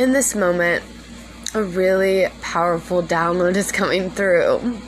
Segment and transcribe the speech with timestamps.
[0.00, 0.82] in this moment,
[1.52, 4.78] a really powerful download is coming through.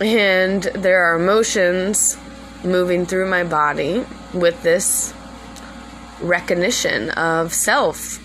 [0.00, 2.16] And there are emotions
[2.64, 4.02] moving through my body
[4.32, 5.12] with this
[6.22, 8.18] recognition of self.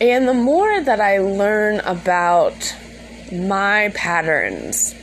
[0.00, 2.76] And the more that I learn about
[3.32, 4.94] my patterns,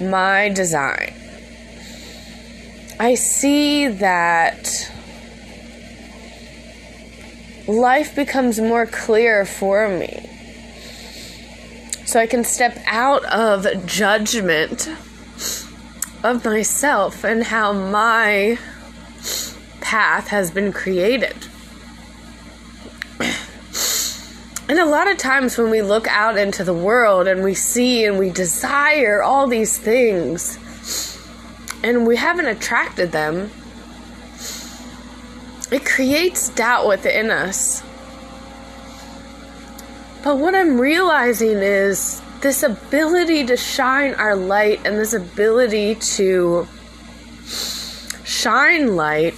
[0.00, 1.14] my design,
[2.98, 4.90] I see that
[7.68, 10.28] life becomes more clear for me.
[12.06, 14.88] So I can step out of judgment
[16.24, 18.58] of myself and how my
[19.82, 21.36] path has been created.
[24.70, 28.04] And a lot of times when we look out into the world and we see
[28.04, 30.58] and we desire all these things
[31.82, 33.50] and we haven't attracted them,
[35.70, 37.82] it creates doubt within us.
[40.22, 46.66] But what I'm realizing is this ability to shine our light and this ability to
[48.24, 49.34] shine light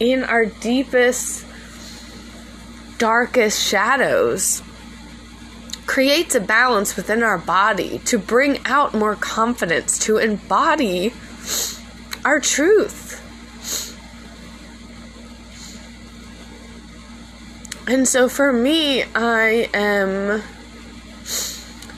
[0.00, 1.46] in our deepest,
[2.98, 4.62] darkest shadows
[5.86, 11.12] creates a balance within our body to bring out more confidence, to embody
[12.24, 13.21] our truth.
[17.86, 20.42] And so for me, I am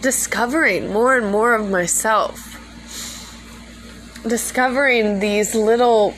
[0.00, 2.50] discovering more and more of myself.
[4.26, 6.14] Discovering these little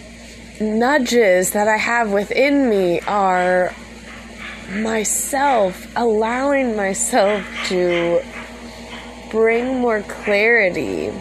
[0.61, 3.75] nudges that I have within me are
[4.71, 8.23] myself, allowing myself to
[9.31, 11.13] bring more clarity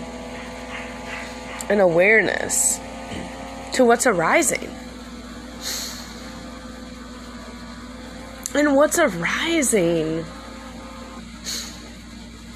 [1.69, 2.79] and awareness
[3.73, 4.74] to what's arising.
[8.55, 10.23] And what's arising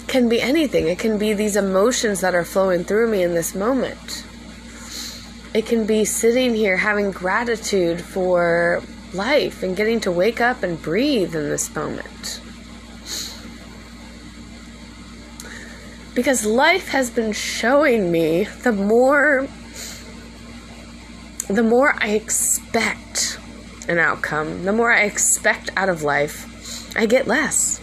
[0.08, 0.88] can be anything.
[0.88, 4.24] It can be these emotions that are flowing through me in this moment.
[5.54, 8.82] It can be sitting here having gratitude for
[9.14, 12.40] life and getting to wake up and breathe in this moment.
[16.16, 19.48] Because life has been showing me the more
[21.50, 23.39] the more I expect
[23.90, 27.82] an outcome, the more I expect out of life, I get less.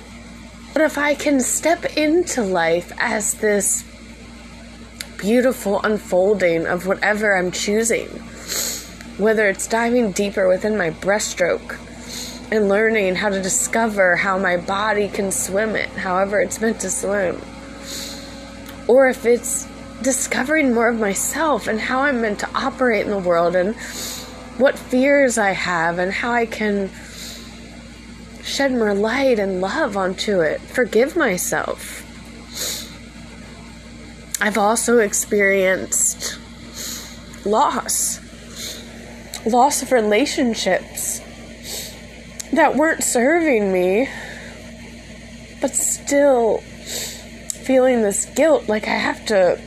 [0.72, 3.84] But if I can step into life as this
[5.18, 8.08] beautiful unfolding of whatever I'm choosing,
[9.18, 11.78] whether it's diving deeper within my breaststroke
[12.52, 16.90] and learning how to discover how my body can swim it, however it's meant to
[16.90, 17.40] swim,
[18.86, 19.66] or if it's
[20.02, 23.74] discovering more of myself and how I'm meant to operate in the world and
[24.58, 26.90] what fears I have and how I can
[28.42, 32.02] shed more light and love onto it, forgive myself.
[34.40, 36.38] I've also experienced
[37.44, 38.20] loss,
[39.44, 41.20] loss of relationships
[42.52, 44.08] that weren't serving me,
[45.60, 49.60] but still feeling this guilt like I have to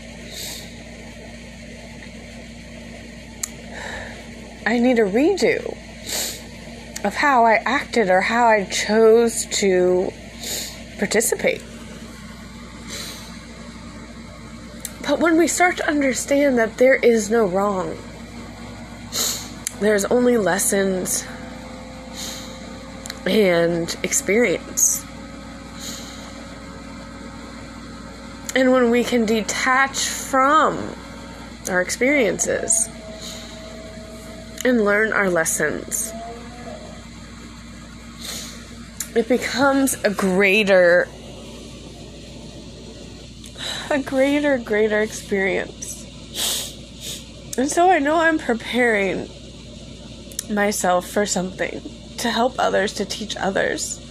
[4.66, 5.78] I need a redo
[7.06, 10.12] of how I acted or how I chose to
[10.98, 11.62] participate.
[15.08, 17.98] But when we start to understand that there is no wrong,
[19.80, 21.26] there's only lessons
[23.26, 25.04] and experience.
[28.56, 30.96] And when we can detach from
[31.70, 32.90] our experiences,
[34.66, 36.12] and learn our lessons.
[39.16, 41.08] It becomes a greater,
[43.90, 46.06] a greater, greater experience.
[47.58, 49.30] And so I know I'm preparing
[50.50, 51.82] myself for something
[52.18, 54.06] to help others, to teach others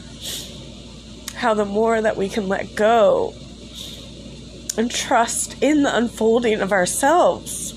[1.34, 3.32] how the more that we can let go
[4.76, 7.67] and trust in the unfolding of ourselves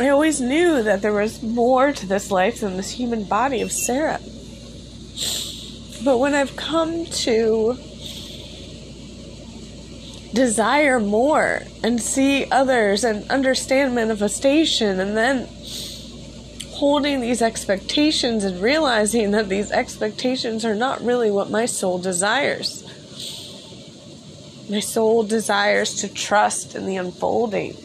[0.00, 3.72] I always knew that there was more to this life than this human body of
[3.72, 4.20] Sarah.
[6.04, 7.76] But when I've come to
[10.32, 15.48] desire more and see others and understand manifestation and then
[16.70, 22.84] holding these expectations and realizing that these expectations are not really what my soul desires.
[24.70, 27.76] My soul desires to trust in the unfolding.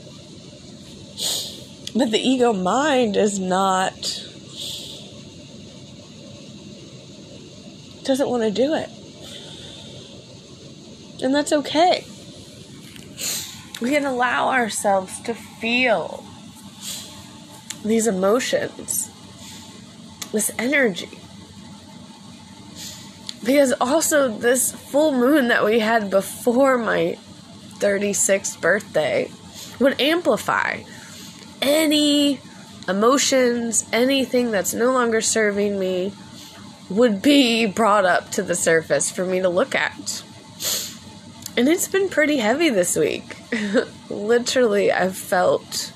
[1.96, 3.94] But the ego mind is not
[8.04, 8.90] doesn't want to do it.
[11.24, 12.04] And that's okay.
[13.82, 16.24] We can allow ourselves to feel
[17.84, 19.10] these emotions,
[20.32, 21.10] this energy.
[23.44, 27.18] Because also, this full moon that we had before my
[27.80, 29.30] 36th birthday
[29.80, 30.82] would amplify
[31.64, 32.40] any
[32.88, 36.14] emotions, anything that's no longer serving me
[36.90, 40.24] would be brought up to the surface for me to look at.
[41.56, 43.38] And it's been pretty heavy this week.
[44.10, 45.94] Literally, I've felt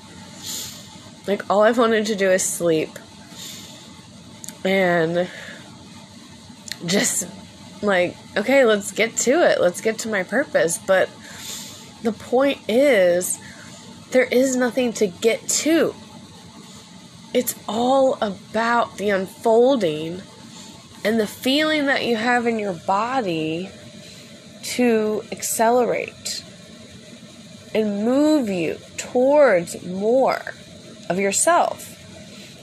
[1.26, 2.90] like all I've wanted to do is sleep.
[4.64, 5.28] And
[6.86, 7.28] just
[7.82, 9.60] like, okay, let's get to it.
[9.60, 10.78] Let's get to my purpose.
[10.78, 11.10] But
[12.02, 13.38] the point is,
[14.10, 15.94] there is nothing to get to.
[17.34, 20.22] It's all about the unfolding
[21.04, 23.70] and the feeling that you have in your body
[24.62, 26.42] to accelerate
[27.74, 30.40] and move you towards more
[31.08, 31.94] of yourself.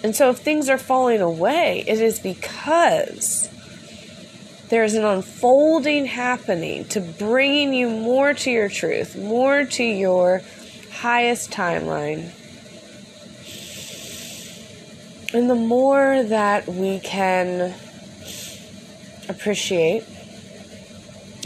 [0.03, 3.49] And so, if things are falling away, it is because
[4.69, 10.41] there's an unfolding happening to bringing you more to your truth, more to your
[10.95, 12.31] highest timeline.
[15.33, 17.73] And the more that we can
[19.27, 20.05] appreciate,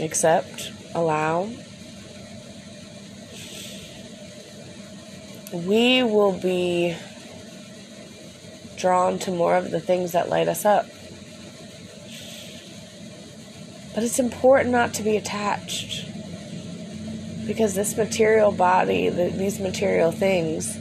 [0.00, 1.50] accept, allow,
[5.52, 6.96] we will be
[8.76, 10.86] drawn to more of the things that light us up.
[13.94, 16.06] But it's important not to be attached
[17.50, 20.78] because this material body, the, these material things,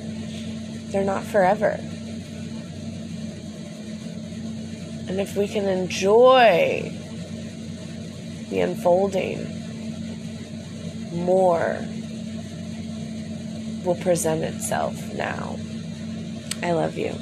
[0.92, 1.80] they're not forever.
[5.08, 6.92] And if we can enjoy
[8.52, 9.48] the unfolding,
[11.12, 11.80] more
[13.84, 15.58] will present itself now.
[16.62, 17.16] I love you.